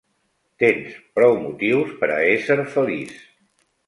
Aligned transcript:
Tens 0.61 0.95
prou 1.19 1.37
motius 1.43 1.91
per 1.99 2.09
a 2.13 2.15
ésser 2.31 2.57
feliç. 2.77 3.13